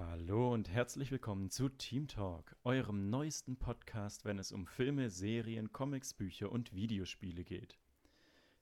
Hallo 0.00 0.54
und 0.54 0.70
herzlich 0.70 1.10
willkommen 1.10 1.50
zu 1.50 1.68
Team 1.68 2.06
Talk, 2.06 2.54
eurem 2.62 3.10
neuesten 3.10 3.56
Podcast, 3.56 4.24
wenn 4.24 4.38
es 4.38 4.52
um 4.52 4.64
Filme, 4.64 5.10
Serien, 5.10 5.72
Comics, 5.72 6.14
Bücher 6.14 6.52
und 6.52 6.72
Videospiele 6.72 7.42
geht. 7.42 7.76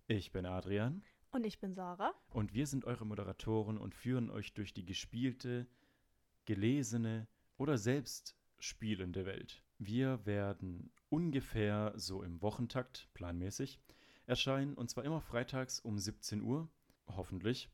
Ich 0.06 0.32
bin 0.32 0.46
Adrian. 0.46 1.02
Und 1.32 1.44
ich 1.44 1.60
bin 1.60 1.74
Sarah. 1.74 2.14
Und 2.30 2.54
wir 2.54 2.66
sind 2.66 2.86
eure 2.86 3.04
Moderatoren 3.04 3.76
und 3.76 3.94
führen 3.94 4.30
euch 4.30 4.54
durch 4.54 4.72
die 4.72 4.86
gespielte, 4.86 5.66
gelesene 6.46 7.28
oder 7.58 7.76
selbst 7.76 8.34
spielende 8.58 9.26
Welt. 9.26 9.62
Wir 9.76 10.24
werden 10.24 10.90
ungefähr 11.10 11.92
so 11.96 12.22
im 12.22 12.40
Wochentakt, 12.40 13.10
planmäßig, 13.12 13.78
erscheinen 14.24 14.72
und 14.72 14.88
zwar 14.88 15.04
immer 15.04 15.20
freitags 15.20 15.80
um 15.80 15.98
17 15.98 16.40
Uhr, 16.40 16.70
hoffentlich. 17.08 17.68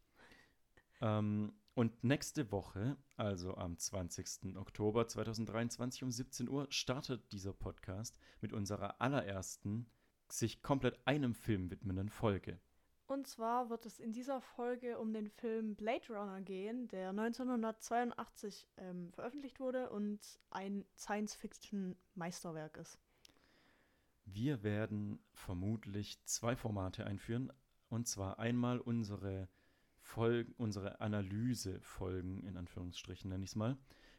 Ähm, 1.00 1.52
und 1.75 2.04
nächste 2.04 2.52
Woche, 2.52 2.96
also 3.16 3.57
am 3.57 3.79
20. 3.79 4.57
Oktober 4.57 5.08
2023 5.08 6.03
um 6.03 6.11
17 6.11 6.48
Uhr, 6.48 6.67
startet 6.71 7.32
dieser 7.32 7.53
Podcast 7.53 8.18
mit 8.40 8.53
unserer 8.53 9.00
allerersten, 9.00 9.86
sich 10.29 10.62
komplett 10.62 10.98
einem 11.07 11.35
Film 11.35 11.71
widmenden 11.71 12.11
Folge. 12.11 12.61
Und 13.07 13.26
zwar 13.26 13.68
wird 13.68 13.85
es 13.85 14.00
in 14.00 14.12
dieser 14.12 14.40
Folge 14.40 14.98
um 14.98 15.12
den 15.12 15.29
Film 15.29 15.75
Blade 15.75 16.07
Runner 16.08 16.40
gehen, 16.40 16.89
der 16.89 17.11
1982 17.11 18.68
ähm, 18.79 19.12
veröffentlicht 19.12 19.61
wurde 19.61 19.90
und 19.90 20.20
ein 20.50 20.84
Science-Fiction-Meisterwerk 20.96 22.76
ist. 22.79 22.98
Wir 24.25 24.62
werden 24.62 25.18
vermutlich 25.32 26.25
zwei 26.25 26.57
Formate 26.57 27.04
einführen. 27.04 27.53
Und 27.89 28.09
zwar 28.09 28.39
einmal 28.39 28.81
unsere 28.81 29.48
Folgen, 30.12 30.54
unsere 30.58 31.00
Analyse-Folgen, 31.00 32.44
in 32.44 32.58
Anführungsstrichen 32.58 33.30
nenne 33.30 33.44
ich 33.44 33.50
es 33.53 33.56
mal, 33.56 33.78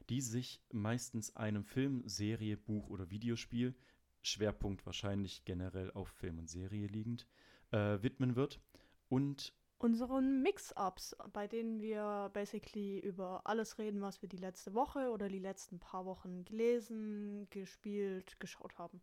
die 0.10 0.22
sich 0.22 0.60
meistens 0.72 1.36
einem 1.36 1.64
Film, 1.64 2.02
Serie, 2.08 2.58
Buch 2.58 2.90
oder 2.90 3.12
Videospiel, 3.12 3.76
Schwerpunkt 4.24 4.88
wahrscheinlich 4.88 5.46
generell 5.46 5.92
auf 5.92 6.08
Film 6.08 6.40
und 6.40 6.50
Serie 6.50 6.88
liegend, 6.88 7.28
äh, 7.70 8.02
widmen 8.02 8.36
wird. 8.36 8.60
Und 9.08 9.54
unseren 9.78 10.42
Mix-Ups, 10.42 11.16
bei 11.32 11.48
denen 11.48 11.80
wir 11.80 12.32
basically 12.34 12.98
über 13.00 13.42
alles 13.46 13.78
reden, 13.78 14.02
was 14.02 14.20
wir 14.24 14.30
die 14.30 14.38
letzte 14.38 14.74
Woche 14.74 15.12
oder 15.12 15.28
die 15.30 15.38
letzten 15.38 15.78
paar 15.78 16.06
Wochen 16.06 16.44
gelesen, 16.44 17.48
gespielt, 17.52 18.40
geschaut 18.40 18.80
haben. 18.80 19.00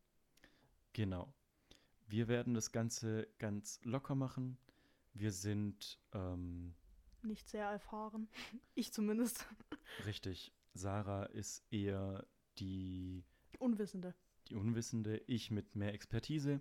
Genau. 0.93 1.33
Wir 2.09 2.27
werden 2.27 2.53
das 2.53 2.73
Ganze 2.73 3.29
ganz 3.39 3.79
locker 3.85 4.17
machen. 4.17 4.59
Wir 5.13 5.33
sind 5.33 5.99
ähm, 6.13 6.75
nicht 7.23 7.49
sehr 7.49 7.67
erfahren. 7.67 8.29
Ich 8.75 8.93
zumindest. 8.93 9.47
Richtig. 10.07 10.53
Sarah 10.75 11.25
ist 11.25 11.65
eher 11.73 12.27
die 12.59 13.25
Unwissende. 13.59 14.15
Die 14.49 14.55
Unwissende, 14.55 15.19
ich 15.27 15.51
mit 15.51 15.75
mehr 15.77 15.93
Expertise. 15.95 16.61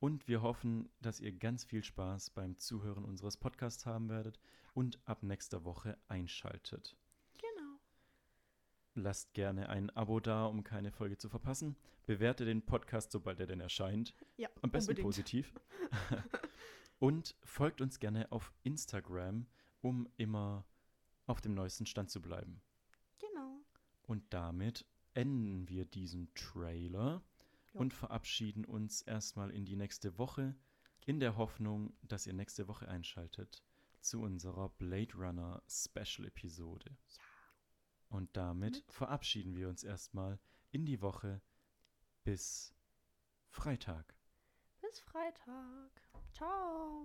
Und 0.00 0.28
wir 0.28 0.42
hoffen, 0.42 0.88
dass 1.00 1.18
ihr 1.20 1.32
ganz 1.32 1.64
viel 1.64 1.82
Spaß 1.82 2.30
beim 2.30 2.56
Zuhören 2.56 3.04
unseres 3.04 3.36
Podcasts 3.36 3.84
haben 3.84 4.08
werdet 4.08 4.38
und 4.74 5.00
ab 5.04 5.24
nächster 5.24 5.64
Woche 5.64 5.98
einschaltet. 6.06 6.96
Genau. 7.36 7.80
Lasst 8.94 9.34
gerne 9.34 9.68
ein 9.68 9.90
Abo 9.90 10.20
da, 10.20 10.46
um 10.46 10.62
keine 10.62 10.92
Folge 10.92 11.18
zu 11.18 11.28
verpassen. 11.28 11.76
Bewerte 12.06 12.44
den 12.44 12.62
Podcast, 12.64 13.10
sobald 13.10 13.40
er 13.40 13.46
denn 13.48 13.60
erscheint. 13.60 14.14
Ja, 14.36 14.48
Am 14.62 14.70
besten 14.70 14.92
unbedingt. 14.92 15.04
positiv. 15.06 15.52
und 16.98 17.36
folgt 17.44 17.80
uns 17.80 17.98
gerne 17.98 18.30
auf 18.32 18.52
Instagram, 18.62 19.46
um 19.80 20.08
immer 20.16 20.66
auf 21.26 21.40
dem 21.40 21.54
neuesten 21.54 21.86
Stand 21.86 22.10
zu 22.10 22.20
bleiben. 22.20 22.60
Genau. 23.18 23.60
Und 24.02 24.24
damit 24.32 24.86
enden 25.14 25.68
wir 25.68 25.84
diesen 25.84 26.32
Trailer 26.34 27.22
Jo. 27.72 27.80
und 27.80 27.92
verabschieden 27.94 28.64
uns 28.64 29.02
erstmal 29.02 29.50
in 29.50 29.64
die 29.64 29.76
nächste 29.76 30.18
Woche, 30.18 30.56
in 31.06 31.20
der 31.20 31.36
Hoffnung, 31.36 31.96
dass 32.02 32.26
ihr 32.26 32.32
nächste 32.34 32.68
Woche 32.68 32.88
einschaltet 32.88 33.62
zu 34.00 34.20
unserer 34.20 34.68
Blade 34.70 35.14
Runner 35.14 35.62
Special 35.68 36.26
Episode. 36.26 36.90
Ja. 36.90 37.22
Und 38.10 38.36
damit 38.36 38.76
Mit- 38.76 38.92
verabschieden 38.92 39.54
wir 39.56 39.68
uns 39.68 39.84
erstmal 39.84 40.38
in 40.70 40.86
die 40.86 41.00
Woche 41.02 41.42
bis 42.24 42.74
Freitag. 43.50 44.17
Bis 44.88 45.00
Freitag. 45.00 45.90
Ciao. 46.32 47.04